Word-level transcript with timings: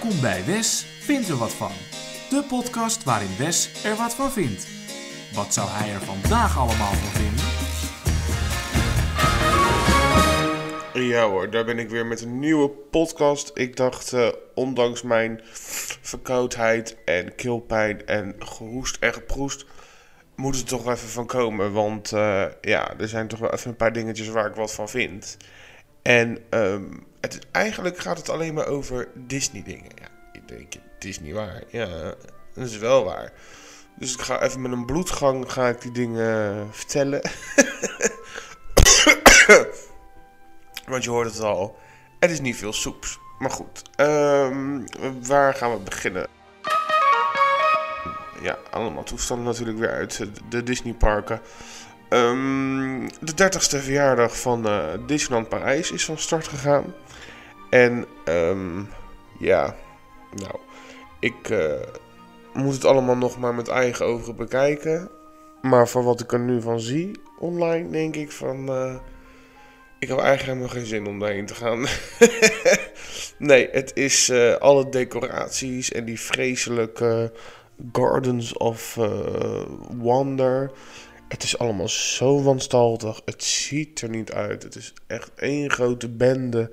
Welkom 0.00 0.20
bij 0.20 0.44
Wes 0.44 0.86
vindt 1.00 1.28
er 1.28 1.36
wat 1.36 1.52
van. 1.52 1.70
De 2.30 2.44
podcast 2.48 3.04
waarin 3.04 3.36
Wes 3.38 3.84
er 3.84 3.96
wat 3.96 4.14
van 4.14 4.30
vindt. 4.30 4.66
Wat 5.34 5.54
zou 5.54 5.68
hij 5.70 5.92
er 5.92 6.00
vandaag 6.00 6.58
allemaal 6.58 6.92
van 6.92 7.20
vinden? 7.20 7.44
Ja 11.08 11.28
hoor, 11.28 11.50
daar 11.50 11.64
ben 11.64 11.78
ik 11.78 11.88
weer 11.88 12.06
met 12.06 12.22
een 12.22 12.38
nieuwe 12.38 12.68
podcast. 12.68 13.50
Ik 13.54 13.76
dacht, 13.76 14.12
eh, 14.12 14.28
ondanks 14.54 15.02
mijn 15.02 15.40
verkoudheid 16.00 16.96
en 17.04 17.34
keelpijn 17.34 18.06
en 18.06 18.34
gehoest 18.38 18.96
en 19.00 19.12
geproest, 19.12 19.66
moet 20.36 20.56
het 20.56 20.68
toch 20.68 20.88
even 20.88 21.08
van 21.08 21.26
komen. 21.26 21.72
Want 21.72 22.12
eh, 22.12 22.44
ja, 22.60 22.98
er 22.98 23.08
zijn 23.08 23.28
toch 23.28 23.38
wel 23.38 23.52
even 23.52 23.70
een 23.70 23.76
paar 23.76 23.92
dingetjes 23.92 24.28
waar 24.28 24.46
ik 24.46 24.54
wat 24.54 24.74
van 24.74 24.88
vind. 24.88 25.36
En 26.02 26.38
ehm, 26.50 26.84
het, 27.20 27.38
eigenlijk 27.52 27.98
gaat 27.98 28.18
het 28.18 28.28
alleen 28.28 28.54
maar 28.54 28.66
over 28.66 29.08
Disney 29.14 29.62
dingen. 29.62 29.90
Ja, 29.94 30.08
ik 30.32 30.48
denk, 30.48 30.72
het 30.94 31.04
is 31.04 31.20
niet 31.20 31.34
waar. 31.34 31.62
Ja, 31.68 31.86
dat 32.54 32.66
is 32.66 32.76
wel 32.78 33.04
waar. 33.04 33.32
Dus 33.96 34.12
ik 34.14 34.20
ga 34.20 34.42
even 34.42 34.60
met 34.60 34.72
een 34.72 34.86
bloedgang 34.86 35.52
ga 35.52 35.68
ik 35.68 35.80
die 35.80 35.92
dingen 35.92 36.68
vertellen. 36.74 37.20
Want 40.86 41.04
je 41.04 41.10
hoort 41.10 41.26
het 41.32 41.40
al. 41.40 41.78
Het 42.18 42.30
is 42.30 42.40
niet 42.40 42.56
veel 42.56 42.72
soeps. 42.72 43.18
Maar 43.38 43.50
goed, 43.50 43.82
ehm, 43.96 44.80
waar 45.26 45.54
gaan 45.54 45.72
we 45.72 45.78
beginnen? 45.78 46.26
Ja, 48.42 48.58
allemaal 48.70 49.02
toestanden 49.02 49.46
natuurlijk 49.46 49.78
weer 49.78 49.90
uit 49.90 50.26
de- 50.48 50.62
Disneyparken. 50.62 51.40
Ehm 52.08 53.08
de 53.20 53.34
30ste 53.34 53.78
verjaardag 53.82 54.40
van 54.40 54.66
eh, 54.68 54.84
Disneyland 55.06 55.48
Parijs 55.48 55.90
is 55.90 56.04
van 56.04 56.18
start 56.18 56.48
gegaan. 56.48 56.94
En 57.70 58.06
ehm, 58.24 58.82
ja, 59.38 59.76
nou, 60.34 60.54
ik 61.20 61.50
eh, 61.50 61.80
moet 62.52 62.74
het 62.74 62.84
allemaal 62.84 63.16
nog 63.16 63.38
maar 63.38 63.54
met 63.54 63.68
eigen 63.68 64.06
ogen 64.06 64.36
bekijken. 64.36 65.10
Maar 65.62 65.88
voor 65.88 66.04
wat 66.04 66.20
ik 66.20 66.32
er 66.32 66.40
nu 66.40 66.62
van 66.62 66.80
zie 66.80 67.20
online, 67.38 67.90
denk 67.90 68.16
ik 68.16 68.32
van... 68.32 68.68
eh, 68.68 68.94
ik 69.98 70.08
heb 70.08 70.18
eigenlijk 70.18 70.48
helemaal 70.48 70.74
geen 70.74 70.86
zin 70.86 71.06
om 71.06 71.18
daarheen 71.18 71.46
te 71.46 71.54
gaan. 71.54 71.86
nee, 73.48 73.68
het 73.70 73.96
is 73.96 74.28
eh, 74.28 74.54
alle 74.54 74.88
decoraties 74.88 75.92
en 75.92 76.04
die 76.04 76.20
vreselijke 76.20 77.32
Gardens 77.92 78.52
of 78.56 78.94
Wonder. 79.90 80.70
Het 81.28 81.42
is 81.42 81.58
allemaal 81.58 81.88
zo 81.88 82.42
wanstaltig. 82.42 83.20
Het 83.24 83.44
ziet 83.44 84.00
er 84.00 84.08
niet 84.08 84.32
uit. 84.32 84.62
Het 84.62 84.74
is 84.74 84.92
echt 85.06 85.30
één 85.34 85.70
grote 85.70 86.08
bende. 86.08 86.70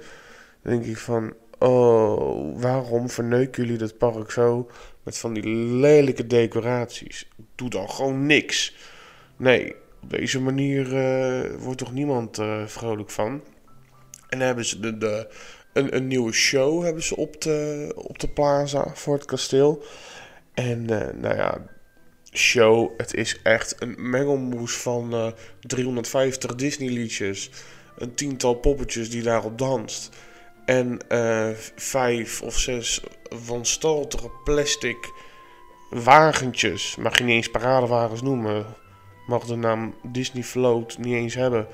Denk 0.66 0.85
ik 0.85 0.97
van, 0.97 1.33
oh, 1.59 2.61
waarom 2.61 3.09
verneuken 3.09 3.63
jullie 3.63 3.77
dat 3.77 3.97
park 3.97 4.31
zo 4.31 4.69
met 5.03 5.17
van 5.17 5.33
die 5.33 5.47
lelijke 5.55 6.27
decoraties? 6.27 7.27
Doe 7.55 7.69
dan 7.69 7.89
gewoon 7.89 8.25
niks. 8.25 8.75
Nee, 9.38 9.75
op 10.03 10.09
deze 10.09 10.41
manier 10.41 10.97
eh, 10.97 11.55
wordt 11.59 11.77
toch 11.77 11.94
niemand 11.94 12.38
eh, 12.38 12.66
vrolijk 12.66 13.09
van. 13.09 13.30
En 14.30 14.38
dan 14.38 14.47
hebben 14.47 14.66
ze 14.66 14.80
de, 14.80 14.97
de, 14.97 15.27
een, 15.73 15.95
een 15.95 16.07
nieuwe 16.07 16.31
show 16.31 16.83
hebben 16.83 17.03
ze 17.03 17.16
op 17.16 17.41
de, 17.41 17.91
op 17.95 18.19
de 18.19 18.29
plaza 18.29 18.91
voor 18.94 19.13
het 19.13 19.25
kasteel. 19.25 19.83
En 20.53 20.89
eh, 20.89 21.13
nou 21.22 21.35
ja, 21.35 21.66
show, 22.33 22.89
het 22.97 23.13
is 23.13 23.39
echt 23.44 23.75
een 23.79 23.95
mengelmoes 23.97 24.77
van 24.77 25.13
eh 25.13 25.31
350 25.59 26.55
Disney 26.55 26.89
liedjes. 26.89 27.50
Een 27.97 28.13
tiental 28.13 28.53
poppetjes 28.53 29.09
die 29.09 29.23
daarop 29.23 29.57
danst. 29.57 30.09
En 30.66 30.99
eh, 31.08 31.49
vijf 31.75 32.41
of 32.41 32.59
zes 32.59 33.03
wanstaltige 33.45 34.29
plastic 34.44 35.12
wagentjes. 35.89 36.95
Mag 36.95 37.17
je 37.17 37.23
niet 37.23 37.35
eens 37.35 37.50
paradewagens 37.51 38.22
noemen. 38.22 38.66
Mag 39.28 39.45
de 39.45 39.56
naam 39.56 39.95
Disney 40.03 40.44
Float 40.44 40.97
niet 40.97 41.13
eens 41.13 41.34
hebben. 41.34 41.67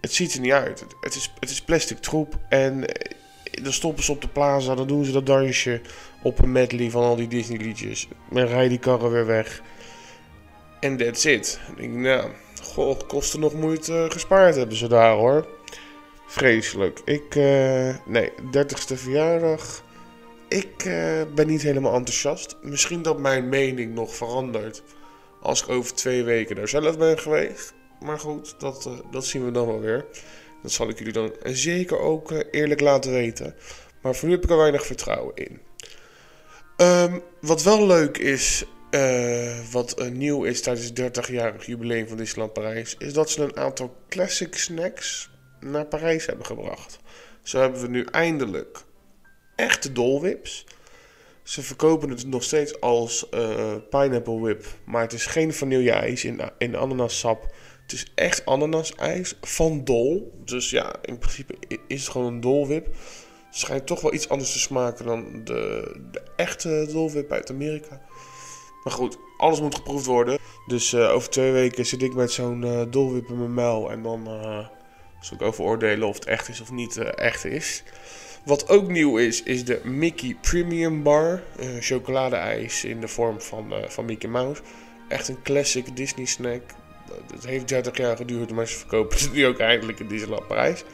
Het 0.00 0.12
ziet 0.12 0.34
er 0.34 0.40
niet 0.40 0.52
uit. 0.52 0.84
Het, 1.00 1.14
is, 1.14 1.32
het 1.40 1.50
is 1.50 1.62
plastic 1.62 1.98
troep. 1.98 2.38
En 2.48 2.86
eh, 2.86 3.12
dan 3.62 3.72
stoppen 3.72 4.04
ze 4.04 4.12
op 4.12 4.20
de 4.20 4.28
plaza. 4.28 4.74
Dan 4.74 4.86
doen 4.86 5.04
ze 5.04 5.12
dat 5.12 5.26
dansje 5.26 5.80
op 6.22 6.38
een 6.38 6.52
medley 6.52 6.90
van 6.90 7.02
al 7.02 7.16
die 7.16 7.28
Disney 7.28 7.58
liedjes. 7.58 8.08
Dan 8.30 8.46
rijden 8.46 8.68
die 8.68 8.78
karren 8.78 9.10
weer 9.10 9.26
weg. 9.26 9.62
En 10.80 10.96
that's 10.96 11.24
it. 11.24 11.60
Dan 11.66 11.76
denk 11.76 11.92
ik, 11.92 11.98
nou, 11.98 12.30
goh, 12.62 12.98
kosten 13.06 13.40
nog 13.40 13.54
moeite 13.54 14.06
gespaard 14.08 14.54
hebben 14.56 14.76
ze 14.76 14.88
daar 14.88 15.14
hoor. 15.14 15.46
Vreselijk. 16.30 17.00
Ik, 17.04 17.34
eh, 17.34 17.96
nee, 18.06 18.32
30ste 18.52 18.96
verjaardag. 18.96 19.84
Ik 20.48 20.84
eh, 20.84 21.22
ben 21.34 21.46
niet 21.46 21.62
helemaal 21.62 21.94
enthousiast. 21.94 22.56
Misschien 22.62 23.02
dat 23.02 23.18
mijn 23.18 23.48
mening 23.48 23.94
nog 23.94 24.14
verandert 24.14 24.82
als 25.40 25.62
ik 25.62 25.68
over 25.68 25.94
twee 25.94 26.24
weken 26.24 26.56
daar 26.56 26.68
zelf 26.68 26.98
ben 26.98 27.18
geweest. 27.18 27.74
Maar 28.00 28.18
goed, 28.18 28.54
dat, 28.58 28.86
eh, 28.86 28.92
dat 29.10 29.24
zien 29.24 29.44
we 29.44 29.50
dan 29.50 29.66
wel 29.66 29.80
weer. 29.80 30.06
Dat 30.62 30.72
zal 30.72 30.88
ik 30.88 30.98
jullie 30.98 31.12
dan 31.12 31.32
zeker 31.42 31.98
ook 31.98 32.32
eerlijk 32.50 32.80
laten 32.80 33.12
weten. 33.12 33.54
Maar 34.02 34.14
voor 34.14 34.28
nu 34.28 34.34
heb 34.34 34.44
ik 34.44 34.50
er 34.50 34.56
weinig 34.56 34.86
vertrouwen 34.86 35.34
in. 35.34 35.60
Ehm, 36.76 37.18
wat 37.40 37.62
wel 37.62 37.86
leuk 37.86 38.18
is, 38.18 38.64
wat 39.70 40.10
nieuw 40.12 40.44
is 40.44 40.60
tijdens 40.60 40.86
het 40.86 40.96
30-jarig 40.96 41.66
jubileum 41.66 42.08
van 42.08 42.16
Disneyland 42.16 42.52
Parijs, 42.52 42.94
is 42.98 43.12
dat 43.12 43.30
ze 43.30 43.42
een 43.42 43.56
aantal 43.56 43.96
classic 44.08 44.56
snacks 44.56 45.30
naar 45.60 45.86
Parijs 45.86 46.26
hebben 46.26 46.46
gebracht. 46.46 46.98
Zo 47.42 47.60
hebben 47.60 47.80
we 47.80 47.88
nu 47.88 48.04
eindelijk 48.04 48.84
echte 49.56 49.92
dolwips. 49.92 50.66
Ze 51.42 51.62
verkopen 51.62 52.08
het 52.08 52.26
nog 52.26 52.42
steeds 52.42 52.80
als 52.80 53.28
eh, 53.28 53.74
pineapple 53.90 54.40
whip, 54.40 54.66
maar 54.84 55.02
het 55.02 55.12
is 55.12 55.26
geen 55.26 55.54
vanille-ijs 55.54 56.24
in, 56.24 56.40
in 56.58 56.76
ananassap. 56.76 57.54
Het 57.82 57.92
is 57.92 58.06
echt 58.14 58.46
ananasijs 58.46 59.34
van 59.40 59.84
Dol. 59.84 60.32
Dus 60.44 60.70
ja, 60.70 60.94
in 61.02 61.18
principe 61.18 61.54
is 61.86 62.00
het 62.00 62.10
gewoon 62.10 62.26
een 62.26 62.40
dolwip. 62.40 62.88
Schijnt 63.50 63.86
toch 63.86 64.00
wel 64.00 64.14
iets 64.14 64.28
anders 64.28 64.52
te 64.52 64.58
smaken 64.58 65.04
dan 65.04 65.44
de, 65.44 65.92
de 66.10 66.22
echte 66.36 66.88
dolwip 66.92 67.32
uit 67.32 67.50
Amerika. 67.50 68.00
Maar 68.84 68.92
goed, 68.92 69.18
alles 69.36 69.60
moet 69.60 69.74
geproefd 69.74 70.06
worden. 70.06 70.38
Dus 70.66 70.92
eh, 70.92 71.12
over 71.12 71.30
twee 71.30 71.52
weken 71.52 71.86
zit 71.86 72.02
ik 72.02 72.14
met 72.14 72.32
zo'n 72.32 72.64
eh, 72.64 72.82
dolwip 72.90 73.28
in 73.28 73.38
mijn 73.38 73.54
muil. 73.54 73.90
En 73.90 74.02
dan 74.02 74.28
zal 75.20 75.36
ik 75.36 75.42
over 75.42 75.64
oordelen 75.64 76.08
of 76.08 76.14
het 76.14 76.24
echt 76.24 76.48
is 76.48 76.60
of 76.60 76.70
niet 76.70 76.96
eh, 76.96 77.26
echt 77.26 77.44
is. 77.44 77.82
Wat 78.44 78.68
ook 78.68 78.88
nieuw 78.88 79.18
is, 79.18 79.42
is 79.42 79.64
de 79.64 79.80
Mickey 79.84 80.36
Premium 80.40 81.02
Bar. 81.02 81.42
eh 81.58 81.68
chocoladeijs 81.80 82.84
in 82.84 83.00
de 83.00 83.08
vorm 83.08 83.40
van, 83.40 83.72
eh, 83.72 83.88
van 83.88 84.04
Mickey 84.04 84.30
Mouse. 84.30 84.62
Echt 85.08 85.28
een 85.28 85.42
classic 85.42 85.96
Disney 85.96 86.26
snack. 86.26 86.62
Het 87.32 87.46
heeft 87.46 87.68
30 87.68 87.96
jaar 87.96 88.16
geduurd, 88.16 88.50
maar 88.50 88.66
ze 88.68 88.76
verkopen 88.76 89.18
het 89.18 89.32
nu 89.32 89.46
ook 89.46 89.58
eindelijk 89.58 90.00
in 90.00 90.08
Disneyland 90.08 90.46
Parijs. 90.46 90.84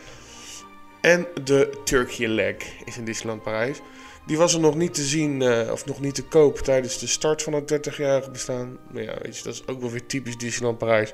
En 1.01 1.27
de 1.45 1.81
Turkey 1.85 2.29
Leg 2.29 2.57
is 2.85 2.97
in 2.97 3.05
Disneyland 3.05 3.43
Parijs. 3.43 3.81
Die 4.27 4.37
was 4.37 4.55
er 4.55 4.61
nog 4.61 4.75
niet 4.75 4.95
te 4.95 5.03
zien, 5.03 5.43
of 5.71 5.87
nog 5.87 6.01
niet 6.01 6.15
te 6.15 6.23
koop 6.23 6.59
tijdens 6.59 6.99
de 6.99 7.07
start 7.07 7.43
van 7.43 7.53
het 7.53 7.73
30-jarige 7.73 8.31
bestaan. 8.31 8.79
Maar 8.91 9.03
ja, 9.03 9.15
weet 9.23 9.37
je, 9.37 9.45
dat 9.45 9.55
is 9.55 9.67
ook 9.67 9.81
wel 9.81 9.91
weer 9.91 10.07
typisch 10.07 10.37
Disneyland 10.37 10.79
Parijs. 10.79 11.13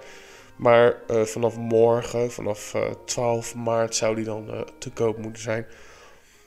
Maar 0.63 0.95
eh, 1.09 1.23
vanaf 1.23 1.57
morgen, 1.57 2.33
vanaf 2.33 2.75
eh, 2.75 2.91
12 3.05 3.55
maart, 3.55 3.95
zou 3.95 4.15
die 4.17 4.25
dan 4.25 4.51
eh, 4.51 4.61
te 4.79 4.91
koop 4.91 5.19
moeten 5.19 5.43
zijn. 5.43 5.67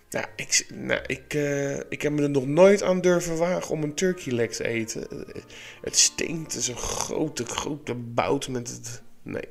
Ja, 0.09 0.25
ik, 0.35 0.65
nou, 0.73 1.01
ik, 1.07 1.33
eh, 1.33 1.77
ik 1.89 2.01
heb 2.01 2.11
me 2.11 2.21
er 2.21 2.29
nog 2.29 2.45
nooit 2.47 2.83
aan 2.83 3.01
durven 3.01 3.37
wagen 3.37 3.71
om 3.71 3.83
een 3.83 3.93
turkey 3.95 4.33
leg 4.33 4.51
te 4.51 4.67
eten. 4.67 5.09
Eh, 5.09 5.41
Het 5.81 5.97
stinkt, 5.97 6.55
is 6.55 6.67
een 6.67 6.77
grote, 6.77 7.45
grote 7.45 7.93
bout 7.95 8.47
met 8.47 8.67
het... 8.69 9.01
Nee, 9.21 9.47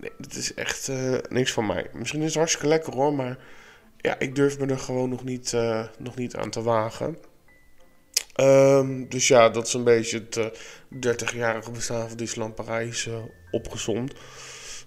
nee 0.00 0.10
het 0.18 0.34
is 0.36 0.54
echt 0.54 0.88
eh, 0.88 1.14
niks 1.28 1.52
van 1.52 1.66
mij. 1.66 1.86
Misschien 1.92 2.20
is 2.20 2.26
het 2.26 2.34
hartstikke 2.36 2.68
lekker 2.68 2.94
hoor, 2.94 3.14
maar 3.14 3.38
ja, 3.96 4.18
ik 4.18 4.34
durf 4.34 4.58
me 4.58 4.66
er 4.66 4.78
gewoon 4.78 5.08
nog 5.08 5.24
niet, 5.24 5.52
eh, 5.52 5.84
nog 5.98 6.16
niet 6.16 6.36
aan 6.36 6.50
te 6.50 6.62
wagen. 6.62 7.18
Ehm, 8.34 9.08
dus 9.08 9.28
ja, 9.28 9.48
dat 9.48 9.66
is 9.66 9.72
een 9.72 9.84
beetje 9.84 10.18
het 10.18 10.36
eh 10.36 10.46
30-jarige 11.00 11.70
bestaan 11.70 12.08
van 12.08 12.16
Disneyland 12.16 12.54
Parijs 12.54 13.08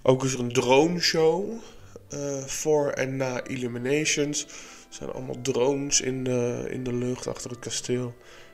Ook 0.01 0.23
is 0.23 0.33
er 0.33 0.39
een 0.39 0.53
drone 0.53 0.99
show 0.99 1.51
eh, 2.09 2.43
voor 2.43 2.89
en 2.89 3.17
na 3.17 3.43
Illuminations. 3.43 4.43
Er 4.89 4.95
zijn 4.95 5.11
allemaal 5.11 5.41
drones 5.41 6.01
in 6.01 6.23
de, 6.23 6.67
in 6.69 6.83
de 6.83 6.93
lucht 6.93 7.27
achter 7.27 7.49
het 7.49 7.59
kasteel. 7.59 8.13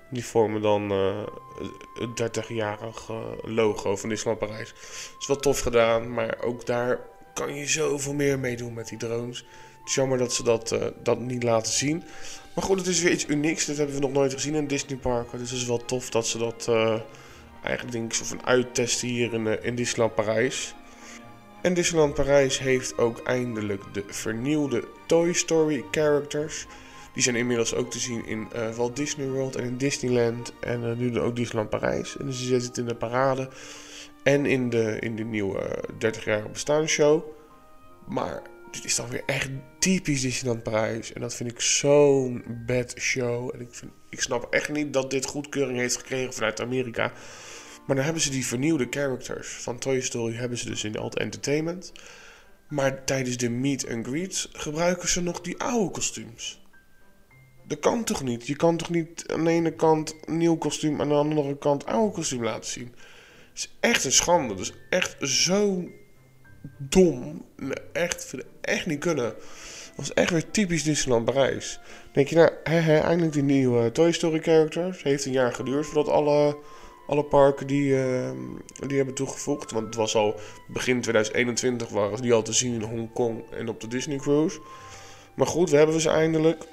Die 0.09 0.25
vormen 0.25 0.61
dan 0.61 0.91
eh, 0.91 1.23
het 1.93 2.37
30-jarig 2.37 3.09
eh, 3.09 3.17
logo 3.43 3.95
van 3.95 4.09
Disneyland 4.09 4.47
Parijs. 4.47 4.73
is 5.19 5.27
wel 5.27 5.37
tof 5.37 5.59
gedaan, 5.59 6.13
maar 6.13 6.43
ook 6.43 6.65
daar 6.65 6.99
kan 7.33 7.55
je 7.55 7.67
zoveel 7.67 8.13
meer 8.13 8.39
mee 8.39 8.55
doen 8.55 8.73
met 8.73 8.87
die 8.87 8.97
drones. 8.97 9.37
Het 9.37 9.87
is 9.89 9.95
jammer 9.95 10.17
dat 10.17 10.33
ze 10.33 10.43
dat, 10.43 10.71
eh, 10.71 10.87
dat 11.03 11.19
niet 11.19 11.43
laten 11.43 11.73
zien. 11.73 12.03
Maar 12.55 12.63
goed, 12.63 12.77
het 12.77 12.87
is 12.87 13.01
weer 13.01 13.11
iets 13.11 13.27
unieks. 13.27 13.65
Dit 13.65 13.77
hebben 13.77 13.95
we 13.95 14.01
nog 14.01 14.11
nooit 14.11 14.33
gezien 14.33 14.55
in 14.55 14.67
Disney 14.67 14.97
Parken. 14.97 15.39
Dus 15.39 15.49
het 15.49 15.59
is 15.59 15.65
wel 15.65 15.85
tof 15.85 16.09
dat 16.09 16.27
ze 16.27 16.37
dat 16.37 16.69
eigenlijk 17.65 17.97
denk 17.97 18.11
ik 18.11 18.17
zo 18.17 18.25
van 18.25 18.65
hier 19.01 19.33
in, 19.33 19.47
eh, 19.47 19.65
in 19.65 19.75
Disneyland 19.75 20.15
Parijs. 20.15 20.75
En 21.61 21.73
Disneyland 21.73 22.13
Parijs 22.13 22.59
heeft 22.59 22.97
ook 22.97 23.19
eindelijk 23.19 23.83
de 23.93 24.03
vernieuwde 24.07 24.87
Toy 25.07 25.33
Story 25.33 25.83
characters. 25.91 26.65
Die 27.13 27.23
zijn 27.23 27.35
inmiddels 27.35 27.75
ook 27.75 27.91
te 27.91 27.99
zien 27.99 28.25
in 28.25 28.47
uh, 28.55 28.75
Walt 28.75 28.95
Disney 28.95 29.27
World 29.27 29.55
en 29.55 29.63
in 29.63 29.77
Disneyland. 29.77 30.53
En 30.59 30.97
nu 30.97 31.19
ook 31.19 31.35
Disneyland 31.35 31.69
Parijs. 31.69 32.17
En 32.17 32.25
dus 32.25 32.47
je 32.47 32.59
zit 32.59 32.77
in 32.77 32.85
de 32.85 32.95
parade. 32.95 33.49
En 34.23 34.45
in 34.45 34.69
de, 34.69 34.97
in 34.99 35.15
de 35.15 35.23
nieuwe 35.23 35.83
30-jarige 35.93 36.49
bestaanshow. 36.49 37.23
Maar 38.07 38.41
dit 38.71 38.85
is 38.85 38.95
dan 38.95 39.09
weer 39.09 39.23
echt 39.25 39.49
typisch 39.79 40.21
Disneyland 40.21 40.63
Parijs. 40.63 41.13
En 41.13 41.21
dat 41.21 41.35
vind 41.35 41.51
ik 41.51 41.61
zo'n 41.61 42.43
bad 42.65 42.93
show. 42.97 43.51
En 43.53 43.61
ik, 43.61 43.67
vind, 43.71 43.91
ik 44.09 44.21
snap 44.21 44.53
echt 44.53 44.69
niet 44.69 44.93
dat 44.93 45.09
dit 45.09 45.25
goedkeuring 45.25 45.77
heeft 45.77 45.97
gekregen 45.97 46.33
vanuit 46.33 46.61
Amerika. 46.61 47.11
Maar 47.85 47.95
dan 47.95 48.05
hebben 48.05 48.23
ze 48.23 48.29
die 48.29 48.45
vernieuwde 48.45 48.87
characters 48.89 49.47
van 49.47 49.77
Toy 49.77 50.01
Story 50.01 50.35
hebben 50.35 50.57
ze 50.57 50.65
dus 50.65 50.83
in 50.83 50.97
Alt 50.97 51.17
Entertainment. 51.17 51.91
Maar 52.67 53.03
tijdens 53.03 53.37
de 53.37 53.49
meet 53.49 53.89
and 53.89 54.07
greets 54.07 54.49
gebruiken 54.53 55.09
ze 55.09 55.21
nog 55.21 55.41
die 55.41 55.59
oude 55.59 55.91
kostuums. 55.91 56.63
Dat 57.67 57.79
kan 57.79 58.03
toch 58.03 58.23
niet? 58.23 58.47
Je 58.47 58.55
kan 58.55 58.77
toch 58.77 58.89
niet 58.89 59.23
aan 59.27 59.43
de 59.43 59.51
ene 59.51 59.71
kant 59.71 60.15
een 60.25 60.37
nieuw 60.37 60.57
kostuum 60.57 61.01
aan 61.01 61.07
de 61.07 61.13
andere 61.13 61.57
kant 61.57 61.85
oude 61.85 62.13
kostuum 62.13 62.43
laten 62.43 62.71
zien? 62.71 62.93
Het 63.49 63.57
is 63.57 63.75
echt 63.79 64.03
een 64.03 64.11
schande. 64.11 64.55
Dat 64.55 64.59
is 64.59 64.73
echt 64.89 65.15
zo 65.19 65.89
dom. 66.77 67.45
Echt, 67.93 68.35
echt 68.61 68.85
niet 68.85 68.99
kunnen. 68.99 69.25
Dat 69.25 69.95
was 69.95 70.13
echt 70.13 70.29
weer 70.29 70.51
typisch 70.51 70.83
Disneyland 70.83 71.25
Parijs. 71.25 71.79
Denk 72.11 72.27
je 72.27 72.35
nou, 72.35 72.51
he, 72.63 72.99
eindelijk 72.99 73.33
die 73.33 73.43
nieuwe 73.43 73.91
Toy 73.91 74.11
Story 74.11 74.39
characters. 74.39 75.03
Heeft 75.03 75.25
een 75.25 75.31
jaar 75.31 75.53
geduurd 75.53 75.85
voordat 75.85 76.13
alle 76.13 76.57
alle 77.07 77.23
parken 77.23 77.67
die, 77.67 78.03
ehm, 78.03 78.37
die 78.87 78.97
hebben 78.97 79.15
toegevoegd. 79.15 79.71
Want 79.71 79.85
het 79.85 79.95
was 79.95 80.15
al 80.15 80.39
begin 80.67 81.01
2021 81.01 81.89
waren 81.89 82.21
die 82.21 82.33
al 82.33 82.41
te 82.41 82.53
zien 82.53 82.73
in 82.73 82.81
Hongkong 82.81 83.43
en 83.51 83.69
op 83.69 83.81
de 83.81 83.87
Disney 83.87 84.17
Cruise. 84.17 84.59
Maar 85.33 85.47
goed, 85.47 85.69
we 85.69 85.77
hebben 85.77 86.01
ze 86.01 86.09
eindelijk. 86.09 86.63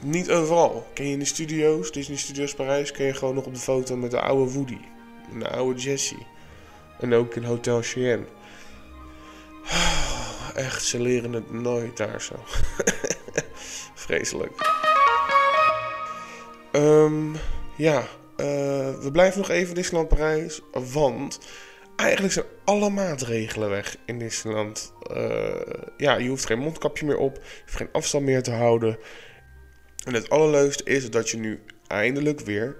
Niet 0.00 0.30
overal. 0.30 0.86
Ken 0.94 1.06
je 1.06 1.12
in 1.12 1.18
de 1.18 1.24
studio's, 1.24 1.92
Disney 1.92 2.16
Studios 2.16 2.54
Parijs, 2.54 2.92
ken 2.92 3.06
je 3.06 3.14
gewoon 3.14 3.34
nog 3.34 3.46
op 3.46 3.54
de 3.54 3.60
foto 3.60 3.96
met 3.96 4.10
de 4.10 4.20
oude 4.20 4.52
Woody. 4.52 4.78
En 5.32 5.38
de 5.38 5.48
oude 5.48 5.80
Jessie. 5.80 6.26
En 7.00 7.14
ook 7.14 7.34
in 7.34 7.44
Hotel 7.44 7.82
Cheyenne. 7.82 8.26
Echt, 10.54 10.84
ze 10.84 11.00
leren 11.00 11.32
het 11.32 11.52
nooit 11.52 11.96
daar 11.96 12.22
zo. 12.22 12.34
Vreselijk. 13.94 14.74
Um, 16.72 17.36
ja, 17.76 18.06
uh, 18.36 18.46
we 19.02 19.08
blijven 19.12 19.40
nog 19.40 19.50
even 19.50 19.74
Disneyland 19.74 20.08
Parijs. 20.08 20.60
Want 20.72 21.38
eigenlijk 21.96 22.32
zijn 22.32 22.46
alle 22.64 22.90
maatregelen 22.90 23.70
weg 23.70 23.96
in 24.06 24.18
Disneyland. 24.18 24.92
Uh, 25.10 25.60
ja, 25.96 26.16
je 26.16 26.28
hoeft 26.28 26.46
geen 26.46 26.58
mondkapje 26.58 27.06
meer 27.06 27.18
op. 27.18 27.34
Je 27.34 27.60
hoeft 27.64 27.76
geen 27.76 27.92
afstand 27.92 28.24
meer 28.24 28.42
te 28.42 28.52
houden. 28.52 28.98
En 30.04 30.14
het 30.14 30.30
allerleukste 30.30 30.84
is 30.84 31.10
dat 31.10 31.30
je 31.30 31.36
nu 31.36 31.62
eindelijk 31.86 32.40
weer 32.40 32.76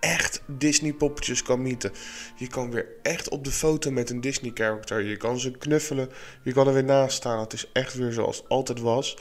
echt 0.00 0.42
Disney 0.46 0.92
poppetjes 0.92 1.42
kan 1.42 1.62
mieten. 1.62 1.92
Je 2.36 2.46
kan 2.46 2.70
weer 2.70 2.86
echt 3.02 3.28
op 3.28 3.44
de 3.44 3.50
foto 3.50 3.90
met 3.90 4.10
een 4.10 4.20
Disney 4.20 4.50
character. 4.54 5.02
Je 5.02 5.16
kan 5.16 5.40
ze 5.40 5.50
knuffelen. 5.50 6.10
Je 6.42 6.52
kan 6.52 6.66
er 6.66 6.72
weer 6.72 6.84
naast 6.84 7.16
staan. 7.16 7.40
Het 7.40 7.52
is 7.52 7.70
echt 7.72 7.94
weer 7.94 8.12
zoals 8.12 8.36
het 8.36 8.48
altijd 8.48 8.80
was. 8.80 9.16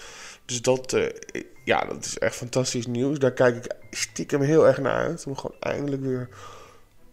Dus 0.46 0.62
dat, 0.62 0.94
uh, 0.94 1.10
ja, 1.64 1.86
dat 1.86 2.06
is 2.06 2.18
echt 2.18 2.36
fantastisch 2.36 2.88
nieuws. 2.88 3.20
Daar 3.20 3.34
kijk 3.34 3.66
ik 3.66 3.76
stiekem 3.92 4.42
heel 4.42 4.68
erg 4.68 4.78
naar 4.78 4.96
uit. 4.96 5.26
Om 5.28 5.38
gewoon 5.38 5.58
eindelijk 5.60 6.02
weer 6.02 6.30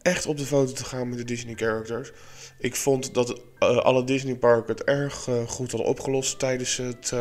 echt 0.02 0.26
op 0.26 0.38
de 0.38 0.44
foto 0.44 0.72
te 0.72 0.84
gaan 0.84 1.08
met 1.08 1.18
de 1.18 1.24
Disney 1.24 1.54
characters. 1.54 2.12
Ik 2.58 2.76
vond 2.76 3.14
dat 3.14 3.30
uh, 3.30 3.76
alle 3.76 4.04
Disney 4.04 4.36
parken 4.36 4.74
het 4.74 4.84
erg 4.84 5.26
uh, 5.26 5.48
goed 5.48 5.70
hadden 5.70 5.88
opgelost 5.88 6.38
tijdens 6.38 6.76
het 6.76 7.14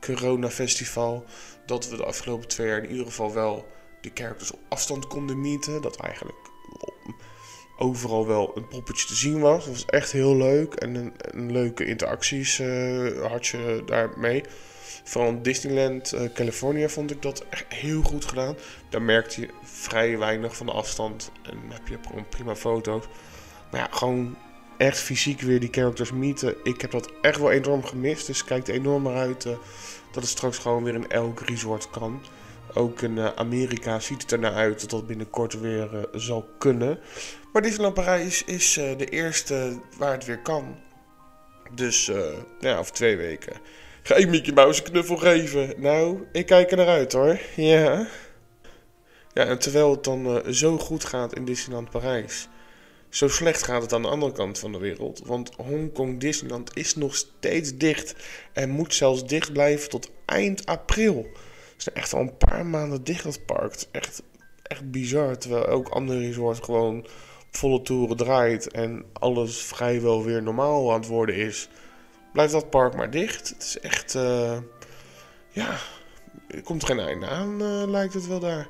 corona 0.00 0.50
festival. 0.50 1.24
Dat 1.66 1.88
we 1.88 1.96
de 1.96 2.04
afgelopen 2.04 2.48
twee 2.48 2.66
jaar 2.66 2.82
in 2.82 2.90
ieder 2.90 3.06
geval 3.06 3.34
wel 3.34 3.66
de 4.00 4.10
characters 4.14 4.50
op 4.52 4.60
afstand 4.68 5.06
konden 5.06 5.40
meeten. 5.40 5.82
Dat 5.82 5.96
eigenlijk 5.96 6.38
overal 7.78 8.26
wel 8.26 8.52
een 8.54 8.68
poppetje 8.68 9.06
te 9.06 9.14
zien 9.14 9.40
was. 9.40 9.64
Dat 9.64 9.74
was 9.74 9.84
echt 9.86 10.12
heel 10.12 10.36
leuk. 10.36 10.74
En 10.74 11.12
een, 11.16 11.52
leuke 11.52 11.84
interacties 11.84 12.62
had 13.22 13.46
je 13.46 13.82
daarmee. 13.86 14.44
Vooral 15.04 15.42
Disneyland 15.42 16.14
uh, 16.14 16.32
California 16.34 16.88
vond 16.88 17.10
ik 17.10 17.22
dat 17.22 17.44
echt 17.50 17.64
heel 17.68 18.02
goed 18.02 18.24
gedaan. 18.24 18.56
Daar 18.88 19.02
merkte 19.02 19.40
je 19.40 19.48
vrij 19.62 20.18
weinig 20.18 20.56
van 20.56 20.66
de 20.66 20.72
afstand 20.72 21.30
en 21.42 21.58
heb 21.68 21.88
je 21.88 21.98
prima 22.28 22.56
foto's. 22.56 23.04
Maar 23.70 23.80
ja, 23.80 23.88
gewoon 23.90 24.36
echt 24.76 24.98
fysiek 24.98 25.40
weer 25.40 25.60
die 25.60 25.68
characters 25.72 26.12
meeten. 26.12 26.54
Ik 26.62 26.80
heb 26.80 26.90
dat 26.90 27.12
echt 27.20 27.38
wel 27.38 27.50
enorm 27.50 27.84
gemist. 27.84 28.26
Dus 28.26 28.44
kijkt 28.44 28.68
enorm 28.68 29.02
naar 29.02 29.16
uit 29.16 29.44
uh, 29.44 29.52
dat 30.12 30.22
het 30.22 30.28
straks 30.28 30.58
gewoon 30.58 30.84
weer 30.84 30.94
in 30.94 31.10
elk 31.10 31.40
resort 31.40 31.90
kan. 31.90 32.22
Ook 32.74 33.00
in 33.00 33.16
uh, 33.16 33.28
Amerika 33.34 34.00
ziet 34.00 34.22
het 34.22 34.32
er 34.32 34.38
naar 34.38 34.54
uit 34.54 34.80
dat 34.80 34.90
dat 34.90 35.06
binnenkort 35.06 35.60
weer 35.60 36.08
zal 36.12 36.48
kunnen. 36.58 36.98
Maar 37.52 37.62
Disneyland 37.62 37.94
Parijs 37.94 38.44
is 38.44 38.72
de 38.72 39.06
eerste 39.06 39.80
waar 39.98 40.12
het 40.12 40.24
weer 40.24 40.42
kan. 40.42 40.76
Dus 41.74 42.10
ja, 42.60 42.78
over 42.78 42.92
twee 42.92 43.16
weken 43.16 43.52
Ga 44.06 44.14
ik 44.14 44.28
Mickey 44.28 44.52
Mouse 44.52 44.84
een 44.84 44.90
knuffel 44.90 45.16
geven? 45.16 45.74
Nou, 45.76 46.26
ik 46.32 46.46
kijk 46.46 46.70
er 46.70 46.76
naar 46.76 46.86
uit 46.86 47.12
hoor. 47.12 47.40
Ja. 47.56 48.06
Ja, 49.32 49.44
en 49.44 49.58
terwijl 49.58 49.90
het 49.90 50.04
dan 50.04 50.42
zo 50.54 50.78
goed 50.78 51.04
gaat 51.04 51.34
in 51.34 51.44
Disneyland 51.44 51.90
Parijs, 51.90 52.48
zo 53.08 53.28
slecht 53.28 53.62
gaat 53.62 53.82
het 53.82 53.92
aan 53.92 54.02
de 54.02 54.08
andere 54.08 54.32
kant 54.32 54.58
van 54.58 54.72
de 54.72 54.78
wereld. 54.78 55.20
Want 55.24 55.50
Hongkong 55.56 56.20
Disneyland 56.20 56.76
is 56.76 56.94
nog 56.94 57.16
steeds 57.16 57.76
dicht 57.76 58.14
en 58.52 58.70
moet 58.70 58.94
zelfs 58.94 59.26
dicht 59.26 59.52
blijven 59.52 59.90
tot 59.90 60.10
eind 60.24 60.66
april. 60.66 61.26
Is 61.76 61.92
echt 61.92 62.12
al 62.12 62.20
een 62.20 62.36
paar 62.36 62.66
maanden 62.66 63.04
dicht 63.04 63.24
dat 63.24 63.46
park. 63.46 63.72
Het 63.72 63.80
is 63.80 63.88
echt, 63.90 64.22
echt 64.62 64.90
bizar. 64.90 65.38
Terwijl 65.38 65.66
ook 65.66 65.88
andere 65.88 66.18
resorts 66.18 66.60
gewoon 66.60 67.06
volle 67.50 67.82
toeren 67.82 68.16
draait 68.16 68.70
en 68.70 69.04
alles 69.12 69.62
vrijwel 69.62 70.24
weer 70.24 70.42
normaal 70.42 70.92
aan 70.92 71.00
het 71.00 71.08
worden 71.08 71.34
is 71.34 71.68
blijft 72.34 72.52
dat 72.52 72.70
park 72.70 72.94
maar 72.94 73.10
dicht. 73.10 73.48
Het 73.48 73.62
is 73.62 73.80
echt, 73.80 74.14
uh, 74.14 74.58
ja, 75.50 75.76
er 76.48 76.62
komt 76.62 76.84
geen 76.84 76.98
einde 76.98 77.26
aan, 77.26 77.62
uh, 77.62 77.82
lijkt 77.86 78.14
het 78.14 78.26
wel 78.26 78.40
daar. 78.40 78.68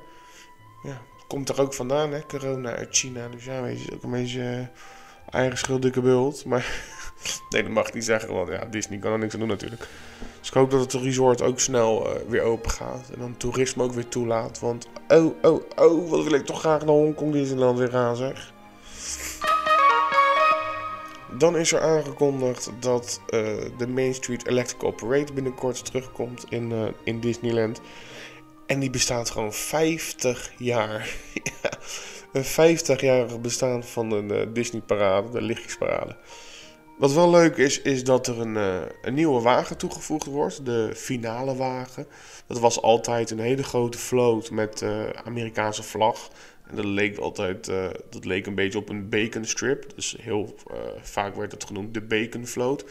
Ja, 0.83 1.01
komt 1.27 1.49
er 1.49 1.61
ook 1.61 1.73
vandaan, 1.73 2.11
hè, 2.11 2.25
corona 2.25 2.75
uit 2.75 2.95
China. 2.95 3.27
Dus 3.27 3.45
ja, 3.45 3.61
weet 3.61 3.83
je, 3.83 3.93
ook 3.93 4.03
een 4.03 4.11
beetje 4.11 4.39
uh, 4.39 4.67
eigen 5.29 5.57
schuld, 5.57 5.81
dikke 5.81 6.01
bult. 6.01 6.45
Maar 6.45 6.65
nee, 7.49 7.63
dat 7.63 7.71
mag 7.71 7.87
ik 7.87 7.93
niet 7.93 8.05
zeggen, 8.05 8.33
want 8.33 8.49
ja, 8.49 8.65
Disney 8.65 8.99
kan 8.99 9.11
er 9.11 9.19
niks 9.19 9.33
aan 9.33 9.39
doen 9.39 9.49
natuurlijk. 9.49 9.87
Ik 10.55 10.61
hoop 10.61 10.71
dat 10.71 10.93
het 10.93 11.03
resort 11.03 11.41
ook 11.41 11.59
snel 11.59 12.07
weer 12.27 12.41
open 12.41 12.71
gaat. 12.71 13.09
En 13.13 13.19
dan 13.19 13.37
toerisme 13.37 13.83
ook 13.83 13.91
weer 13.91 14.07
toelaat. 14.07 14.59
Want, 14.59 14.87
oh, 15.07 15.25
oh, 15.41 15.61
oh, 15.75 16.09
wat 16.09 16.23
wil 16.23 16.33
ik 16.33 16.45
toch 16.45 16.59
graag 16.59 16.85
naar 16.85 16.95
Hongkong 16.95 17.31
Disneyland 17.31 17.77
weer 17.77 17.89
gaan, 17.89 18.15
zeg. 18.15 18.53
Dan 21.37 21.57
is 21.57 21.71
er 21.71 21.81
aangekondigd 21.81 22.71
dat 22.79 23.21
uh, 23.29 23.41
de 23.77 23.87
Main 23.87 24.13
Street 24.13 24.47
Electrical 24.47 24.91
Parade 24.91 25.33
binnenkort 25.33 25.85
terugkomt 25.85 26.45
in, 26.49 26.71
uh, 26.71 26.83
in 27.03 27.19
Disneyland. 27.19 27.81
En 28.65 28.79
die 28.79 28.89
bestaat 28.89 29.29
gewoon 29.29 29.53
50 29.53 30.51
jaar. 30.57 31.15
ja, 31.61 31.69
een 32.31 32.77
50-jarig 32.77 33.41
bestaan 33.41 33.83
van 33.83 34.09
de 34.09 34.45
uh, 34.47 34.53
Disney 34.53 34.81
Parade, 34.81 35.29
de 35.29 35.41
lichtjesparade. 35.41 36.15
Wat 36.97 37.13
wel 37.13 37.29
leuk 37.29 37.57
is, 37.57 37.81
is 37.81 38.03
dat 38.03 38.27
er 38.27 38.39
een, 38.39 38.55
een 39.01 39.13
nieuwe 39.13 39.41
wagen 39.41 39.77
toegevoegd 39.77 40.25
wordt. 40.25 40.65
De 40.65 40.91
finale 40.95 41.55
wagen. 41.55 42.07
Dat 42.47 42.59
was 42.59 42.81
altijd 42.81 43.31
een 43.31 43.39
hele 43.39 43.63
grote 43.63 43.97
float 43.97 44.51
met 44.51 44.85
Amerikaanse 45.23 45.83
vlag. 45.83 46.29
En 46.69 46.75
dat 46.75 46.85
leek 46.85 47.17
altijd, 47.17 47.67
uh, 47.67 47.87
dat 48.09 48.25
leek 48.25 48.45
een 48.45 48.55
beetje 48.55 48.79
op 48.79 48.89
een 48.89 49.09
bacon 49.09 49.45
strip. 49.45 49.95
Dus 49.95 50.17
heel 50.21 50.55
vaak 51.01 51.35
werd 51.35 51.51
het 51.51 51.63
genoemd 51.63 51.93
de 51.93 52.01
bacon 52.01 52.47
float. 52.47 52.85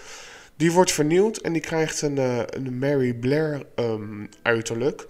Die 0.57 0.73
wordt 0.73 0.93
vernieuwd 0.93 1.37
en 1.37 1.53
die 1.53 1.63
krijgt 1.63 2.03
een, 2.03 2.17
een 2.57 2.79
Mary 2.79 3.15
Blair 3.15 3.63
um, 3.75 4.29
uiterlijk. 4.43 5.07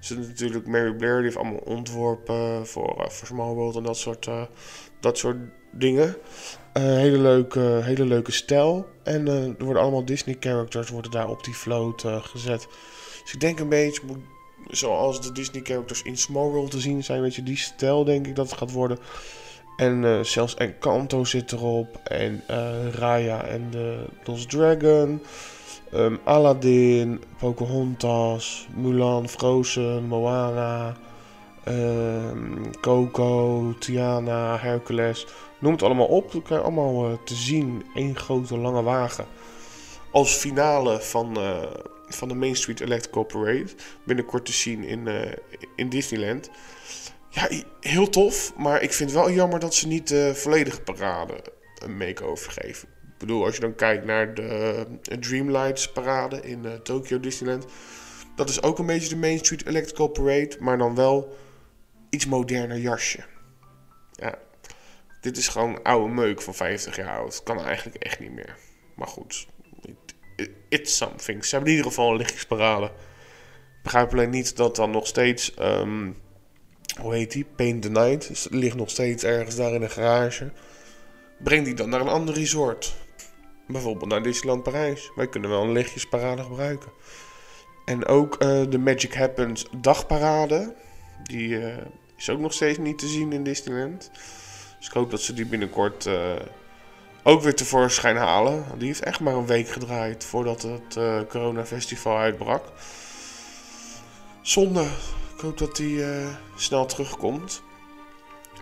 Dus 0.00 0.08
natuurlijk 0.10 0.66
Mary 0.66 0.94
Blair 0.94 1.14
die 1.14 1.24
heeft 1.24 1.36
allemaal 1.36 1.62
ontworpen 1.64 2.66
voor, 2.66 3.06
voor 3.08 3.26
Small 3.26 3.54
World 3.54 3.76
en 3.76 3.82
dat 3.82 3.96
soort, 3.96 4.28
dat 5.00 5.18
soort 5.18 5.36
dingen. 5.72 6.16
Hele, 6.72 7.18
leuke, 7.18 7.80
hele 7.82 8.04
leuke 8.04 8.32
stijl. 8.32 8.86
En 9.02 9.28
er 9.28 9.64
worden 9.64 9.82
allemaal 9.82 10.04
Disney 10.04 10.36
characters 10.40 10.88
worden 10.90 11.10
daar 11.10 11.28
op 11.28 11.44
die 11.44 11.54
float 11.54 12.04
gezet. 12.06 12.68
Dus 13.22 13.32
ik 13.32 13.40
denk 13.40 13.58
een 13.58 13.68
beetje, 13.68 14.02
zoals 14.70 15.20
de 15.20 15.32
Disney 15.32 15.62
characters 15.64 16.02
in 16.02 16.16
Small 16.16 16.48
World 16.48 16.70
te 16.70 16.80
zien 16.80 17.04
zijn. 17.04 17.20
Weet 17.20 17.34
je, 17.34 17.42
die 17.42 17.56
stijl 17.56 18.04
denk 18.04 18.26
ik 18.26 18.36
dat 18.36 18.50
het 18.50 18.58
gaat 18.58 18.72
worden. 18.72 18.98
En 19.76 20.26
zelfs 20.26 20.54
Encanto 20.54 21.24
zit 21.24 21.52
erop. 21.52 22.00
En 22.04 22.42
Raya 22.92 23.44
en 23.44 23.70
de 23.70 24.04
Lost 24.24 24.50
Dragon. 24.50 25.22
Um, 25.94 26.18
Aladdin, 26.24 27.20
Pocahontas, 27.38 28.68
Mulan, 28.74 29.28
Frozen, 29.28 30.04
Moana, 30.04 30.96
um, 31.68 32.70
Coco, 32.80 33.74
Tiana, 33.78 34.58
Hercules. 34.58 35.26
Noem 35.58 35.72
het 35.72 35.82
allemaal 35.82 36.06
op. 36.06 36.32
Dat 36.32 36.42
krijg 36.42 36.60
je 36.60 36.66
allemaal 36.66 37.10
uh, 37.10 37.16
te 37.24 37.34
zien. 37.34 37.84
Eén 37.94 38.16
grote 38.16 38.58
lange 38.58 38.82
wagen. 38.82 39.26
Als 40.12 40.34
finale 40.34 41.00
van, 41.00 41.36
van 42.08 42.28
de 42.28 42.34
Main 42.34 42.56
Street 42.56 42.80
Electrical 42.80 43.24
Parade. 43.24 43.68
Binnenkort 44.04 44.46
te 44.46 44.52
zien 44.52 44.84
in, 44.84 45.08
eh, 45.08 45.32
in 45.76 45.88
Disneyland. 45.88 46.50
Ja, 47.28 47.48
heel 47.80 48.08
tof. 48.08 48.52
Maar 48.56 48.82
ik 48.82 48.92
vind 48.92 49.12
wel 49.12 49.30
jammer 49.30 49.60
dat 49.60 49.74
ze 49.74 49.86
niet 49.86 50.08
de 50.08 50.34
volledige 50.34 50.80
parade 50.80 51.42
een 51.78 51.96
make-over 51.96 52.52
geven. 52.52 52.88
Ik 52.88 53.18
bedoel, 53.18 53.44
als 53.44 53.54
je 53.54 53.60
dan 53.60 53.74
kijkt 53.74 54.04
naar 54.04 54.34
de 54.34 54.86
Dreamlights 55.20 55.92
parade 55.92 56.40
in 56.40 56.66
Tokyo 56.82 57.20
Disneyland. 57.20 57.66
Dat 58.36 58.48
is 58.48 58.62
ook 58.62 58.78
een 58.78 58.86
beetje 58.86 59.08
de 59.08 59.16
Main 59.16 59.38
Street 59.38 59.66
Electrical 59.66 60.08
Parade. 60.08 60.56
Maar 60.60 60.78
dan 60.78 60.94
wel 60.94 61.36
iets 62.10 62.26
moderner 62.26 62.78
jasje. 62.78 63.24
Ja, 64.12 64.38
dit 65.20 65.36
is 65.36 65.48
gewoon 65.48 65.82
oude 65.82 66.14
meuk 66.14 66.42
van 66.42 66.54
50 66.54 66.96
jaar 66.96 67.18
oud. 67.18 67.42
Kan 67.42 67.60
eigenlijk 67.60 67.96
echt 67.96 68.20
niet 68.20 68.32
meer. 68.32 68.56
Maar 68.94 69.08
goed, 69.08 69.46
it's 70.68 70.96
something. 70.96 71.44
Ze 71.44 71.54
hebben 71.54 71.72
in 71.72 71.76
ieder 71.76 71.92
geval 71.92 72.10
een 72.10 72.16
lichtjesparade. 72.16 72.86
Ik 72.86 73.82
begrijp 73.82 74.12
alleen 74.12 74.30
niet 74.30 74.56
dat 74.56 74.76
dan 74.76 74.90
nog 74.90 75.06
steeds... 75.06 75.54
Um, 75.60 76.16
hoe 77.00 77.14
heet 77.14 77.32
die? 77.32 77.46
Paint 77.56 77.82
the 77.82 77.90
Night. 77.90 78.28
Dus 78.28 78.46
ligt 78.50 78.76
nog 78.76 78.90
steeds 78.90 79.24
ergens 79.24 79.56
daar 79.56 79.72
in 79.72 79.82
een 79.82 79.90
garage. 79.90 80.52
Breng 81.38 81.64
die 81.64 81.74
dan 81.74 81.88
naar 81.88 82.00
een 82.00 82.08
ander 82.08 82.34
resort. 82.34 82.96
Bijvoorbeeld 83.66 84.10
naar 84.10 84.22
Disneyland 84.22 84.62
Parijs. 84.62 85.10
Wij 85.14 85.28
kunnen 85.28 85.50
wel 85.50 85.62
een 85.62 85.72
lichtjesparade 85.72 86.42
gebruiken. 86.42 86.92
En 87.84 88.06
ook 88.06 88.42
uh, 88.42 88.62
de 88.68 88.78
Magic 88.78 89.14
Happens 89.14 89.66
dagparade. 89.76 90.74
Die 91.22 91.48
uh, 91.48 91.76
is 92.16 92.30
ook 92.30 92.38
nog 92.38 92.52
steeds 92.52 92.78
niet 92.78 92.98
te 92.98 93.06
zien 93.06 93.32
in 93.32 93.44
Disneyland. 93.44 94.10
Dus 94.78 94.86
ik 94.86 94.92
hoop 94.92 95.10
dat 95.10 95.20
ze 95.20 95.32
die 95.32 95.46
binnenkort 95.46 96.06
uh, 96.06 96.32
ook 97.22 97.42
weer 97.42 97.54
tevoorschijn 97.54 98.16
halen. 98.16 98.64
Die 98.76 98.86
heeft 98.86 99.02
echt 99.02 99.20
maar 99.20 99.34
een 99.34 99.46
week 99.46 99.68
gedraaid 99.68 100.24
voordat 100.24 100.62
het 100.62 100.96
uh, 100.98 101.20
Corona 101.28 101.64
Festival 101.66 102.16
uitbrak. 102.16 102.64
Zonde. 104.42 104.82
Ik 105.34 105.40
hoop 105.40 105.58
dat 105.58 105.76
die 105.76 105.96
uh, 105.96 106.26
snel 106.56 106.86
terugkomt. 106.86 107.62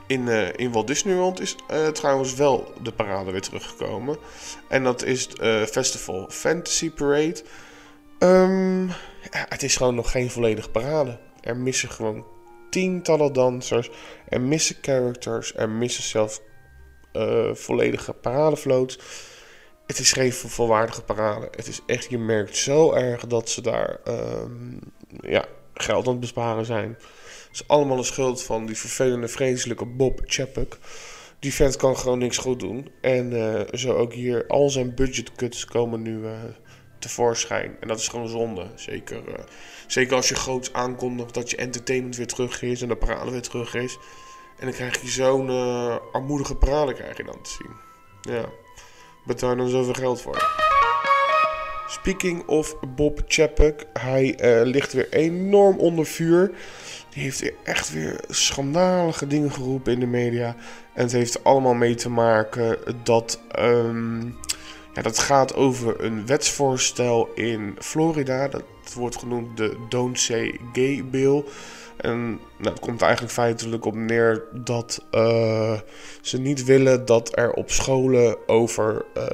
In, 0.07 0.29
in 0.57 0.73
Walt 0.73 0.87
Disney 0.87 1.15
World 1.15 1.41
is 1.41 1.57
trouwens 1.93 2.35
wel 2.35 2.73
de 2.83 2.93
parade 2.93 3.31
weer 3.31 3.43
teruggekomen. 3.43 4.19
En 4.69 4.85
dat 4.85 5.03
is 5.03 5.29
Festival 5.71 6.27
Fantasy 6.31 6.91
Parade. 6.91 7.43
Ja, 9.31 9.47
het 9.49 9.63
is 9.63 9.77
gewoon 9.77 9.95
nog 9.95 10.11
geen 10.11 10.31
volledige 10.31 10.71
parade. 10.71 11.19
Er 11.41 11.57
missen 11.57 11.91
gewoon 11.91 12.25
tientallen 12.77 13.33
dansers. 13.33 13.91
Er 14.29 14.41
missen 14.41 14.77
characters. 14.81 15.55
Er 15.55 15.69
missen 15.69 16.03
zelfs 16.03 16.41
uh, 17.13 17.55
volledige 17.55 18.13
paradefloats. 18.13 18.99
Het 19.87 19.99
is 19.99 20.13
geen 20.13 20.33
volwaardige 20.33 21.03
parade. 21.03 21.49
Het 21.51 21.67
is 21.67 21.81
echt, 21.87 22.11
je 22.11 22.19
merkt 22.19 22.57
zo 22.57 22.93
erg 22.93 23.27
dat 23.27 23.49
ze 23.49 23.61
daar 23.61 24.01
um, 24.09 24.79
ja, 25.21 25.45
geld 25.75 26.05
aan 26.07 26.11
het 26.11 26.21
besparen 26.21 26.65
zijn. 26.65 26.89
Het 26.89 27.53
is 27.53 27.69
allemaal 27.69 27.97
de 27.97 28.03
schuld 28.03 28.43
van 28.43 28.67
die 28.67 28.77
vervelende, 28.77 29.29
vreselijke 29.29 29.87
Bob 29.87 30.21
Chapek. 30.25 30.79
Die 31.39 31.55
vent 31.55 31.77
kan 31.77 31.97
gewoon 31.97 32.19
niks 32.19 32.37
goed 32.37 32.61
doen. 32.61 32.91
En 33.01 33.33
uh, 33.33 33.61
zo 33.73 33.93
ook 33.93 34.13
hier, 34.13 34.47
al 34.47 34.71
zijn 34.71 34.95
budgetcuts 34.95 35.65
komen 35.65 36.03
nu 36.03 36.19
uh, 36.19 36.33
tevoorschijn. 37.07 37.77
En 37.81 37.89
dat 37.89 37.99
is 37.99 38.09
gewoon 38.09 38.29
zonde. 38.29 38.67
Zeker, 38.75 39.29
uh, 39.29 39.35
zeker 39.87 40.17
als 40.17 40.29
je 40.29 40.35
groots 40.35 40.73
aankondigt 40.73 41.35
dat 41.35 41.51
je 41.51 41.57
entertainment 41.57 42.17
weer 42.17 42.27
terug 42.27 42.63
is 42.63 42.83
en 42.83 42.89
de 42.89 42.97
parade 42.97 43.31
weer 43.31 43.43
terug 43.43 43.75
is. 43.75 43.99
En 44.59 44.67
dan 44.67 44.75
krijg 44.75 45.01
je 45.01 45.09
zo'n 45.09 45.49
uh, 45.49 45.97
armoedige 46.13 46.55
parade 46.55 46.93
krijg 46.93 47.17
je 47.17 47.25
dan 47.25 47.43
te 47.43 47.51
zien. 47.51 47.77
Ja, 48.35 48.45
betaal 49.25 49.57
dan 49.57 49.69
zoveel 49.69 49.95
geld 49.95 50.21
voor. 50.21 50.65
Speaking 51.89 52.47
of 52.47 52.77
Bob 52.81 53.23
Chapek, 53.27 53.85
hij 53.93 54.39
uh, 54.41 54.67
ligt 54.67 54.93
weer 54.93 55.13
enorm 55.13 55.79
onder 55.79 56.07
vuur. 56.07 56.51
Die 57.11 57.23
heeft 57.23 57.41
weer 57.41 57.55
echt 57.63 57.93
weer 57.93 58.21
schandalige 58.29 59.27
dingen 59.27 59.53
geroepen 59.53 59.93
in 59.93 60.01
de 60.01 60.07
media. 60.07 60.57
En 60.95 61.03
het 61.03 61.13
heeft 61.13 61.45
allemaal 61.45 61.75
mee 61.75 61.95
te 61.95 62.11
maken 62.11 62.79
dat... 63.03 63.41
Um, 63.59 64.39
ja, 64.97 65.03
dat 65.03 65.19
gaat 65.19 65.55
over 65.55 66.05
een 66.05 66.27
wetsvoorstel 66.27 67.31
in 67.35 67.77
Florida. 67.79 68.49
Dat 68.49 68.65
wordt 68.95 69.17
genoemd 69.17 69.57
de 69.57 69.77
Don't 69.89 70.19
Say 70.21 70.61
Gay 70.73 71.05
Bill. 71.11 71.45
En 71.97 72.29
nou, 72.57 72.71
het 72.75 72.81
komt 72.81 73.03
eigenlijk 73.03 73.33
feitelijk 73.33 73.85
op 73.85 73.95
neer 73.95 74.45
dat 74.53 75.05
uh, 75.13 75.81
ze 76.21 76.41
niet 76.41 76.65
willen 76.65 77.05
dat 77.05 77.39
er 77.39 77.53
op 77.53 77.71
scholen 77.71 78.49
over 78.49 79.05
uh, 79.17 79.25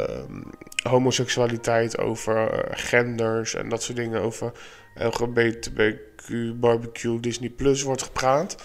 homoseksualiteit, 0.83 1.99
over 1.99 2.65
genders 2.71 3.55
en 3.55 3.69
dat 3.69 3.83
soort 3.83 3.99
dingen, 3.99 4.21
over 4.21 4.53
LGBTQ, 4.95 6.33
barbecue, 6.55 7.21
Disney 7.21 7.51
Plus 7.51 7.83
wordt 7.83 8.03
gepraat. 8.03 8.57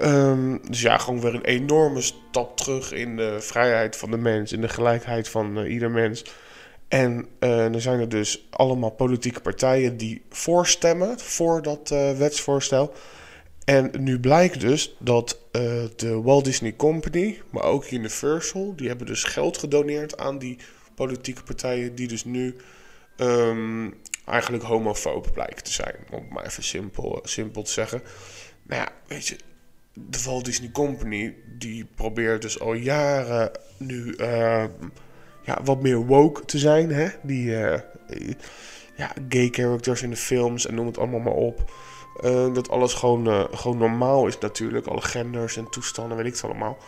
Um, 0.00 0.60
dus 0.68 0.80
ja, 0.80 0.98
gewoon 0.98 1.20
weer 1.20 1.34
een 1.34 1.44
enorme 1.44 2.00
stap 2.00 2.56
terug 2.56 2.92
in 2.92 3.16
de 3.16 3.40
vrijheid 3.40 3.96
van 3.96 4.10
de 4.10 4.16
mens, 4.16 4.52
in 4.52 4.60
de 4.60 4.68
gelijkheid 4.68 5.28
van 5.28 5.58
uh, 5.58 5.72
ieder 5.72 5.90
mens. 5.90 6.24
En 6.88 7.26
uh, 7.40 7.74
er 7.74 7.80
zijn 7.80 8.00
er 8.00 8.08
dus 8.08 8.48
allemaal 8.50 8.90
politieke 8.90 9.40
partijen 9.40 9.96
die 9.96 10.22
voorstemmen 10.30 11.18
voor 11.18 11.62
dat 11.62 11.90
uh, 11.90 12.12
wetsvoorstel. 12.12 12.92
En 13.64 13.90
nu 13.98 14.20
blijkt 14.20 14.60
dus 14.60 14.96
dat 14.98 15.38
de 15.96 16.20
Walt 16.22 16.44
Disney 16.44 16.76
Company, 16.76 17.40
maar 17.50 17.62
ook 17.62 17.90
Universal, 17.90 18.76
die 18.76 18.88
hebben 18.88 19.06
dus 19.06 19.24
geld 19.24 19.58
gedoneerd 19.58 20.18
aan 20.18 20.38
die 20.38 20.58
politieke 20.94 21.42
partijen 21.42 21.94
die 21.94 22.08
dus 22.08 22.24
nu 22.24 22.56
um, 23.16 23.94
eigenlijk 24.24 24.64
homofoob 24.64 25.28
blijken 25.32 25.64
te 25.64 25.72
zijn. 25.72 25.96
Om 26.10 26.18
het 26.20 26.30
maar 26.30 26.46
even 26.46 26.62
simpel, 26.62 27.20
simpel 27.22 27.62
te 27.62 27.70
zeggen. 27.70 28.02
Nou 28.62 28.82
ja, 28.82 28.88
weet 29.06 29.26
je, 29.26 29.36
de 30.10 30.22
Walt 30.22 30.44
Disney 30.44 30.70
Company 30.70 31.34
die 31.58 31.84
probeert 31.84 32.42
dus 32.42 32.60
al 32.60 32.72
jaren 32.72 33.50
nu 33.78 34.14
uh, 34.16 34.64
ja, 35.42 35.58
wat 35.64 35.82
meer 35.82 36.06
woke 36.06 36.44
te 36.44 36.58
zijn. 36.58 36.90
Hè? 36.90 37.08
Die 37.22 37.46
uh, 37.46 37.78
ja, 38.96 39.12
gay 39.28 39.48
characters 39.50 40.02
in 40.02 40.10
de 40.10 40.16
films 40.16 40.66
en 40.66 40.74
noem 40.74 40.86
het 40.86 40.98
allemaal 40.98 41.20
maar 41.20 41.32
op. 41.32 41.72
Uh, 42.24 42.54
dat 42.54 42.70
alles 42.70 42.94
gewoon, 42.94 43.48
gewoon 43.56 43.78
normaal 43.78 44.26
is 44.26 44.38
natuurlijk. 44.38 44.86
Alle 44.86 45.00
genders 45.00 45.56
en 45.56 45.70
toestanden, 45.70 46.16
weet 46.16 46.26
ik 46.26 46.32
het 46.32 46.44
allemaal. 46.44 46.78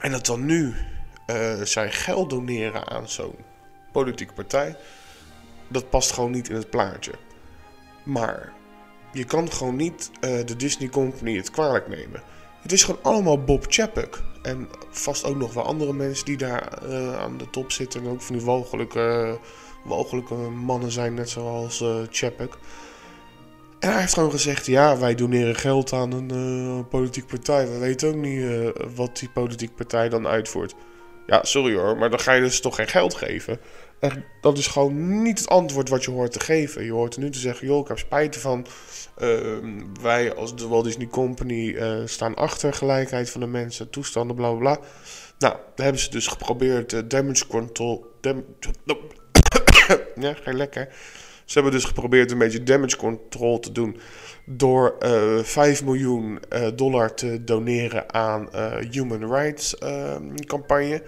En 0.00 0.10
dat 0.10 0.26
dan 0.26 0.46
nu 0.46 0.74
zij 1.62 1.90
geld 1.90 2.30
doneren 2.30 2.88
aan 2.88 3.08
zo'n 3.08 3.34
politieke 3.92 4.32
partij. 4.32 4.76
Dat 5.68 5.90
past 5.90 6.12
gewoon 6.12 6.30
niet 6.30 6.48
in 6.48 6.54
het 6.54 6.70
plaatje. 6.70 7.12
Maar 8.02 8.52
je 9.12 9.24
kan 9.24 9.52
gewoon 9.52 9.76
niet 9.76 10.10
de 10.20 10.56
Disney 10.56 10.88
Company 10.88 11.36
het 11.36 11.50
kwalijk 11.50 11.88
nemen. 11.88 12.22
Het 12.62 12.72
is 12.72 12.84
gewoon 12.84 13.02
allemaal 13.02 13.44
Bob 13.44 13.64
Chapek. 13.68 14.22
En 14.42 14.68
vast 14.90 15.24
ook 15.24 15.36
nog 15.36 15.52
wel 15.54 15.64
andere 15.64 15.92
mensen 15.92 16.24
die 16.24 16.36
daar 16.36 16.78
aan 17.18 17.38
de 17.38 17.50
top 17.50 17.72
zitten. 17.72 18.00
En 18.00 18.08
ook 18.08 18.22
van 18.22 18.36
die 18.36 18.44
walgelijke, 18.44 19.38
walgelijke 19.84 20.34
mannen 20.34 20.92
zijn, 20.92 21.14
net 21.14 21.30
zoals 21.30 21.84
Chapek. 22.10 22.58
En 23.78 23.90
hij 23.90 24.00
heeft 24.00 24.14
gewoon 24.14 24.30
gezegd: 24.30 24.66
ja, 24.66 24.98
wij 24.98 25.14
doneren 25.14 25.56
geld 25.56 25.92
aan 25.92 26.12
een 26.12 26.32
uh, 26.34 26.84
politieke 26.88 27.28
partij. 27.28 27.68
We 27.68 27.78
weten 27.78 28.08
ook 28.08 28.14
niet 28.14 28.40
uh, 28.40 28.68
wat 28.94 29.18
die 29.18 29.28
politieke 29.28 29.74
partij 29.74 30.08
dan 30.08 30.26
uitvoert. 30.26 30.74
Ja, 31.26 31.44
sorry 31.44 31.74
hoor, 31.76 31.96
maar 31.96 32.10
dan 32.10 32.20
ga 32.20 32.32
je 32.32 32.40
dus 32.40 32.60
toch 32.60 32.74
geen 32.74 32.88
geld 32.88 33.14
geven. 33.14 33.60
Dat 34.40 34.58
is 34.58 34.66
gewoon 34.66 35.22
niet 35.22 35.38
het 35.38 35.48
antwoord 35.48 35.88
wat 35.88 36.04
je 36.04 36.10
hoort 36.10 36.32
te 36.32 36.40
geven. 36.40 36.84
Je 36.84 36.92
hoort 36.92 37.16
nu 37.16 37.30
te 37.30 37.38
zeggen: 37.38 37.66
joh, 37.66 37.80
ik 37.80 37.88
heb 37.88 37.98
spijt 37.98 38.34
ervan. 38.34 38.66
Uh, 39.18 39.56
wij 40.00 40.34
als 40.34 40.56
de 40.56 40.68
Walt 40.68 40.84
Disney 40.84 41.06
Company 41.06 41.68
uh, 41.68 42.00
staan 42.04 42.34
achter 42.34 42.72
gelijkheid 42.72 43.30
van 43.30 43.40
de 43.40 43.46
mensen, 43.46 43.90
toestanden, 43.90 44.36
bla 44.36 44.52
bla. 44.52 44.78
Nou, 45.38 45.54
daar 45.54 45.84
hebben 45.84 46.02
ze 46.02 46.10
dus 46.10 46.26
geprobeerd 46.26 46.92
uh, 46.92 47.00
damage 47.08 47.46
control. 47.46 48.06
Ja, 50.14 50.34
ga 50.42 50.52
lekker. 50.52 50.88
Ze 51.44 51.54
hebben 51.54 51.72
dus 51.72 51.84
geprobeerd 51.84 52.30
een 52.30 52.38
beetje 52.38 52.62
damage 52.62 52.96
control 52.96 53.60
te 53.60 53.72
doen 53.72 54.00
door 54.44 54.96
uh, 55.00 55.42
5 55.42 55.84
miljoen 55.84 56.40
dollar 56.74 57.14
te 57.14 57.44
doneren 57.44 58.14
aan 58.14 58.48
human 58.90 59.32
rights 59.32 59.76
campagne. 60.46 61.02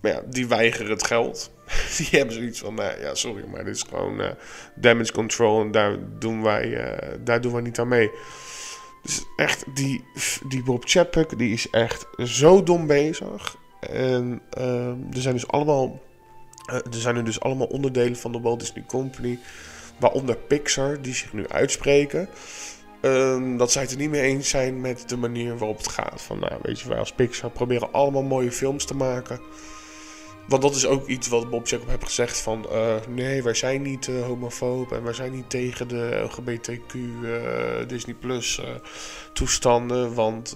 Maar 0.00 0.12
ja, 0.12 0.22
die 0.26 0.48
weigeren 0.48 0.90
het 0.90 1.06
geld. 1.06 1.50
die 1.96 2.08
hebben 2.10 2.34
zoiets 2.34 2.58
van, 2.60 2.74
nou 2.74 3.00
ja, 3.00 3.14
sorry, 3.14 3.44
maar 3.46 3.64
dit 3.64 3.74
is 3.74 3.82
gewoon 3.82 4.34
damage 4.74 5.12
control 5.12 5.60
en 5.60 5.70
daar 5.70 5.96
doen, 6.18 6.42
wij, 6.42 6.92
daar 7.24 7.40
doen 7.40 7.52
wij 7.52 7.62
niet 7.62 7.78
aan 7.78 7.88
mee. 7.88 8.10
Dus 9.02 9.24
echt, 9.36 9.64
die, 9.74 10.04
die 10.48 10.62
Bob 10.62 10.82
Chapek, 10.86 11.38
die 11.38 11.52
is 11.52 11.70
echt 11.70 12.06
zo 12.18 12.62
dom 12.62 12.86
bezig. 12.86 13.56
En 13.80 14.42
er 14.50 15.20
zijn 15.20 15.34
dus 15.34 15.48
allemaal 15.48 16.00
uh, 16.70 16.74
er 16.74 17.00
zijn 17.00 17.14
nu 17.14 17.22
dus 17.22 17.40
allemaal 17.40 17.66
onderdelen 17.66 18.16
van 18.16 18.32
de 18.32 18.40
Walt 18.40 18.60
Disney 18.60 18.84
Company, 18.86 19.38
waaronder 19.98 20.36
Pixar, 20.36 21.02
die 21.02 21.14
zich 21.14 21.32
nu 21.32 21.48
uitspreken. 21.48 22.28
Uh, 23.02 23.58
dat 23.58 23.72
zij 23.72 23.82
het 23.82 23.90
er 23.90 23.96
niet 23.98 24.10
mee 24.10 24.22
eens 24.22 24.48
zijn 24.48 24.80
met 24.80 25.08
de 25.08 25.16
manier 25.16 25.58
waarop 25.58 25.76
het 25.76 25.88
gaat. 25.88 26.22
Van, 26.22 26.38
nou, 26.38 26.52
weet 26.62 26.80
je, 26.80 26.88
wij 26.88 26.98
als 26.98 27.12
Pixar 27.12 27.50
proberen 27.50 27.92
allemaal 27.92 28.22
mooie 28.22 28.52
films 28.52 28.84
te 28.84 28.94
maken. 28.94 29.40
Want 30.48 30.62
dat 30.62 30.74
is 30.74 30.86
ook 30.86 31.06
iets 31.06 31.28
wat 31.28 31.50
Bob 31.50 31.66
Jacob 31.66 31.88
heeft 31.88 32.04
gezegd 32.04 32.38
van... 32.38 32.68
eh, 32.70 32.94
nee, 33.08 33.42
wij 33.42 33.54
zijn 33.54 33.82
niet 33.82 34.06
uh, 34.06 34.26
homofoob 34.26 34.92
en 34.92 35.02
wij 35.02 35.12
zijn 35.12 35.32
niet 35.32 35.50
tegen 35.50 35.88
de 35.88 36.28
LGBTQ 36.28 36.94
uh, 36.94 37.32
Disney 37.86 38.14
Plus 38.14 38.60
toestanden. 39.32 40.14
Want 40.14 40.54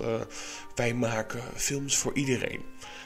wij 0.75 0.95
maken 0.95 1.43
films 1.55 1.97
voor 1.97 2.15
iedereen. 2.15 2.63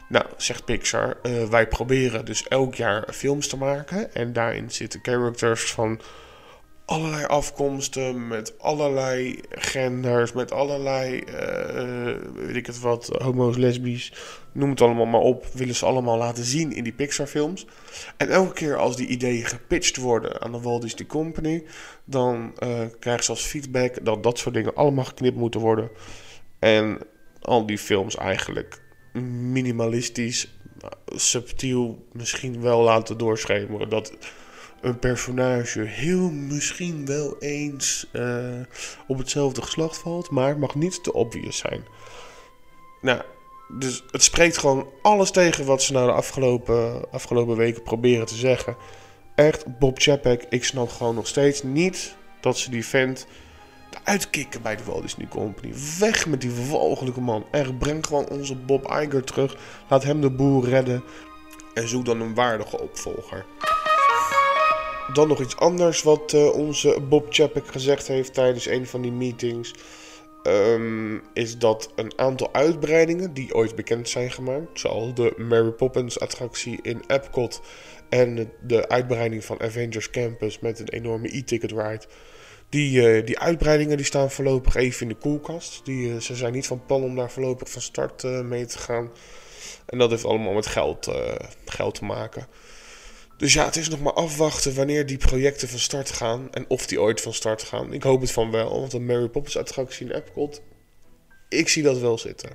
Nou, 0.08 0.24
zegt 0.36 0.64
Pixar, 0.64 1.16
wij 1.50 1.68
proberen 1.68 2.24
dus 2.24 2.48
elk 2.48 2.74
jaar 2.74 3.12
films 3.12 3.48
te 3.48 3.56
maken. 3.56 4.14
En 4.14 4.32
daarin 4.32 4.70
zitten 4.70 5.00
characters 5.02 5.72
van 5.72 6.00
allerlei 6.86 7.24
afkomsten, 7.24 8.28
met 8.28 8.58
allerlei 8.58 9.40
genders, 9.50 10.32
met 10.32 10.52
allerlei, 10.52 11.24
uh, 11.28 12.16
weet 12.34 12.56
ik 12.56 12.66
het 12.66 12.80
wat, 12.80 13.06
homo's, 13.06 13.56
lesbisch, 13.56 14.12
noem 14.52 14.70
het 14.70 14.80
allemaal 14.80 15.06
maar 15.06 15.20
op, 15.20 15.46
willen 15.52 15.74
ze 15.74 15.86
allemaal 15.86 16.18
laten 16.18 16.44
zien 16.44 16.72
in 16.72 16.84
die 16.84 16.92
Pixar-films. 16.92 17.66
En 18.16 18.28
elke 18.28 18.52
keer 18.52 18.76
als 18.76 18.96
die 18.96 19.06
ideeën 19.06 19.44
gepitcht 19.44 19.96
worden 19.96 20.40
aan 20.40 20.52
de 20.52 20.60
Walt 20.60 20.82
Disney 20.82 21.06
Company, 21.06 21.64
dan 22.04 22.52
uh, 22.62 22.80
krijgen 22.98 23.24
ze 23.24 23.30
als 23.30 23.44
feedback 23.44 24.04
dat 24.04 24.22
dat 24.22 24.38
soort 24.38 24.54
dingen 24.54 24.74
allemaal 24.74 25.04
geknipt 25.04 25.36
moeten 25.36 25.60
worden. 25.60 25.90
En 26.58 26.98
al 27.40 27.66
die 27.66 27.78
films 27.78 28.16
eigenlijk 28.16 28.80
minimalistisch, 29.52 30.58
subtiel 31.06 32.06
misschien 32.12 32.60
wel 32.60 32.82
laten 32.82 33.18
doorschemeren. 33.18 33.88
Dat 33.88 34.12
een 34.86 34.98
personage 34.98 35.80
heel 35.80 36.30
misschien 36.30 37.06
wel 37.06 37.36
eens 37.38 38.06
uh, 38.12 38.60
op 39.06 39.18
hetzelfde 39.18 39.62
geslacht 39.62 39.98
valt, 39.98 40.30
maar 40.30 40.48
het 40.48 40.58
mag 40.58 40.74
niet 40.74 41.02
te 41.02 41.12
obvious 41.12 41.56
zijn. 41.56 41.84
Nou, 43.00 43.22
dus 43.68 44.04
het 44.10 44.22
spreekt 44.22 44.58
gewoon 44.58 44.88
alles 45.02 45.30
tegen 45.30 45.64
wat 45.64 45.82
ze 45.82 45.92
nou 45.92 46.06
de 46.06 46.12
afgelopen, 46.12 47.10
afgelopen 47.10 47.56
weken 47.56 47.82
proberen 47.82 48.26
te 48.26 48.34
zeggen. 48.34 48.76
Echt, 49.34 49.78
Bob 49.78 49.98
Chapek, 49.98 50.46
ik 50.48 50.64
snap 50.64 50.88
gewoon 50.88 51.14
nog 51.14 51.26
steeds 51.26 51.62
niet 51.62 52.16
dat 52.40 52.58
ze 52.58 52.70
die 52.70 52.86
vent 52.86 53.26
uitkikken 54.04 54.62
bij 54.62 54.76
de 54.76 54.84
Walt 54.84 55.02
Disney 55.02 55.28
Company. 55.28 55.74
Weg 55.98 56.26
met 56.26 56.40
die 56.40 56.52
walgelijke 56.70 57.20
man. 57.20 57.44
Echt, 57.50 57.78
breng 57.78 58.06
gewoon 58.06 58.28
onze 58.28 58.54
Bob 58.54 58.86
Iger 58.90 59.24
terug. 59.24 59.56
Laat 59.88 60.02
hem 60.02 60.20
de 60.20 60.30
boel 60.30 60.64
redden. 60.64 61.02
En 61.74 61.88
zoek 61.88 62.04
dan 62.04 62.20
een 62.20 62.34
waardige 62.34 62.80
opvolger. 62.80 63.44
Dan 65.12 65.28
nog 65.28 65.40
iets 65.40 65.56
anders 65.56 66.02
wat 66.02 66.32
uh, 66.32 66.52
onze 66.52 66.98
Bob 67.08 67.26
Chapek 67.30 67.66
gezegd 67.66 68.06
heeft 68.08 68.34
tijdens 68.34 68.66
een 68.66 68.86
van 68.86 69.02
die 69.02 69.12
meetings. 69.12 69.75
Um, 70.42 71.22
is 71.32 71.58
dat 71.58 71.90
een 71.94 72.12
aantal 72.16 72.48
uitbreidingen 72.52 73.34
die 73.34 73.54
ooit 73.54 73.75
bekend 73.75 74.08
zijn 74.08 74.30
gemaakt, 74.30 74.80
zoals 74.80 75.14
de 75.14 75.34
Mary 75.36 75.70
Poppins 75.70 76.20
attractie 76.20 76.78
in 76.82 77.02
Epcot 77.06 77.60
en 78.08 78.52
de 78.62 78.88
uitbreiding 78.88 79.44
van 79.44 79.60
Avengers 79.60 80.10
Campus 80.10 80.58
met 80.58 80.78
een 80.78 80.88
enorme 80.88 81.36
e-ticket 81.36 81.70
ride. 81.70 82.04
Die, 82.68 83.18
uh, 83.18 83.26
die 83.26 83.38
uitbreidingen 83.38 83.96
die 83.96 84.06
staan 84.06 84.30
voorlopig 84.30 84.75
even 84.75 85.02
in 85.02 85.08
de 85.08 85.18
koelkast. 85.18 85.84
Die, 85.84 86.08
uh, 86.08 86.20
ze 86.20 86.34
zijn 86.34 86.52
niet 86.52 86.66
van 86.66 86.86
plan 86.86 87.02
om 87.02 87.16
daar 87.16 87.30
voorlopig 87.30 87.70
van 87.70 87.82
start 87.82 88.22
mee 88.22 88.66
te 88.66 88.78
gaan. 88.78 89.10
En 89.86 89.98
dat 89.98 90.10
heeft 90.10 90.25
allemaal 90.25 90.52
met 90.52 90.66
geld, 90.66 91.10
geld 91.64 91.94
te 91.94 92.04
maken. 92.04 92.46
Dus 93.36 93.52
ja, 93.52 93.64
het 93.64 93.76
is 93.76 93.88
nog 93.88 94.00
maar 94.00 94.12
afwachten 94.12 94.74
wanneer 94.74 95.06
die 95.06 95.16
projecten 95.18 95.68
van 95.68 95.78
start 95.78 96.10
gaan. 96.10 96.52
En 96.52 96.64
of 96.68 96.86
die 96.86 97.00
ooit 97.00 97.20
van 97.20 97.34
start 97.34 97.62
gaan. 97.62 97.92
Ik 97.92 98.02
hoop 98.02 98.20
het 98.20 98.32
van 98.32 98.50
wel, 98.50 98.80
want 98.80 98.92
een 98.92 99.06
Mary 99.06 99.28
Poppins 99.28 99.56
attractie 99.56 100.06
in 100.06 100.12
Epcot... 100.12 100.62
Ik 101.48 101.68
zie 101.68 101.82
dat 101.82 101.98
wel 101.98 102.18
zitten. 102.18 102.50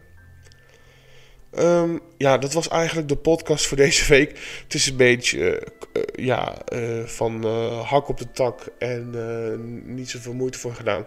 Um, 1.58 2.00
ja, 2.18 2.38
dat 2.38 2.54
was 2.54 2.68
eigenlijk 2.68 3.08
de 3.08 3.16
podcast 3.16 3.68
voor 3.68 3.78
deze 3.78 4.08
week. 4.08 4.40
Het 4.64 4.74
is 4.74 4.88
een 4.88 4.96
beetje, 4.96 5.40
uh, 5.40 6.04
uh, 6.04 6.26
ja, 6.26 6.62
uh, 6.74 7.06
van 7.06 7.46
hak 7.84 8.08
op 8.08 8.18
de 8.18 8.32
tak 8.32 8.62
en 8.80 9.96
niet 9.96 10.10
zoveel 10.10 10.34
moeite 10.34 10.60
voor 10.60 10.76
gedaan. 10.76 11.06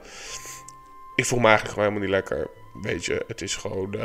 Ik 1.16 1.24
voel 1.24 1.38
me 1.38 1.46
eigenlijk 1.46 1.74
gewoon 1.74 1.92
helemaal 1.92 2.08
niet 2.08 2.28
lekker. 2.28 2.50
Weet 2.82 3.04
je, 3.04 3.24
het 3.26 3.42
is 3.42 3.56
gewoon 3.56 3.96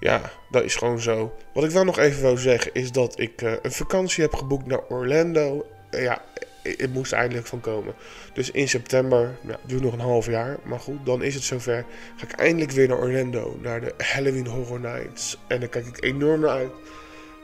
ja, 0.00 0.30
dat 0.50 0.62
is 0.62 0.76
gewoon 0.76 1.00
zo. 1.00 1.34
Wat 1.52 1.64
ik 1.64 1.70
wel 1.70 1.84
nog 1.84 1.98
even 1.98 2.22
wil 2.22 2.36
zeggen 2.36 2.74
is 2.74 2.92
dat 2.92 3.20
ik 3.20 3.42
uh, 3.42 3.52
een 3.62 3.72
vakantie 3.72 4.22
heb 4.22 4.34
geboekt 4.34 4.66
naar 4.66 4.80
Orlando. 4.88 5.66
Uh, 5.90 6.02
ja, 6.02 6.22
het 6.62 6.92
moest 6.92 7.12
eindelijk 7.12 7.46
van 7.46 7.60
komen. 7.60 7.94
Dus 8.32 8.50
in 8.50 8.68
september, 8.68 9.38
ja, 9.46 9.58
duurt 9.66 9.82
nog 9.82 9.92
een 9.92 10.00
half 10.00 10.26
jaar. 10.26 10.58
Maar 10.64 10.80
goed, 10.80 11.06
dan 11.06 11.22
is 11.22 11.34
het 11.34 11.42
zover. 11.42 11.84
Ga 12.16 12.26
ik 12.26 12.32
eindelijk 12.32 12.70
weer 12.70 12.88
naar 12.88 12.98
Orlando. 12.98 13.58
Naar 13.62 13.80
de 13.80 13.94
Halloween 13.98 14.46
Horror 14.46 14.80
Nights. 14.80 15.38
En 15.46 15.60
daar 15.60 15.68
kijk 15.68 15.86
ik 15.86 16.04
enorm 16.04 16.40
naar 16.40 16.50
uit. 16.50 16.72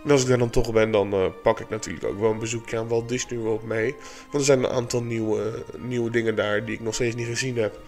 En 0.04 0.10
als 0.10 0.22
ik 0.22 0.28
daar 0.28 0.38
dan 0.38 0.50
toch 0.50 0.72
ben, 0.72 0.90
dan 0.90 1.14
uh, 1.14 1.26
pak 1.42 1.60
ik 1.60 1.68
natuurlijk 1.68 2.04
ook 2.04 2.20
wel 2.20 2.30
een 2.30 2.38
bezoekje 2.38 2.78
aan 2.78 2.88
Walt 2.88 3.08
Disney 3.08 3.38
World 3.38 3.62
mee. 3.62 3.94
Want 4.22 4.34
er 4.34 4.44
zijn 4.44 4.58
een 4.58 4.70
aantal 4.70 5.02
nieuwe, 5.02 5.64
nieuwe 5.78 6.10
dingen 6.10 6.36
daar 6.36 6.64
die 6.64 6.74
ik 6.74 6.80
nog 6.80 6.94
steeds 6.94 7.14
niet 7.14 7.26
gezien 7.26 7.56
heb. 7.56 7.78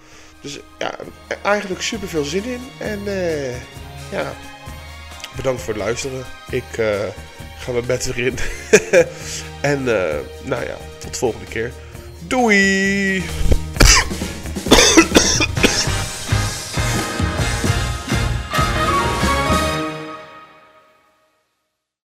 Dus 0.41 0.61
ja, 0.79 0.95
eigenlijk 1.43 1.83
super 1.83 2.09
veel 2.09 2.25
zin 2.25 2.45
in. 2.45 2.61
En 2.79 3.01
ja, 4.11 4.33
bedankt 5.37 5.63
voor 5.63 5.75
het 5.75 5.83
luisteren. 5.83 6.25
Ik 6.51 6.77
uh, 6.79 6.87
ga 7.59 7.73
mijn 7.73 7.87
bed 7.87 8.15
weer 8.15 8.27
in. 8.27 8.39
en 9.71 9.81
uh, 9.81 10.15
nou 10.43 10.65
ja, 10.65 10.77
tot 10.99 11.13
de 11.13 11.19
volgende 11.19 11.47
keer. 11.47 11.73
Doei! 12.27 13.54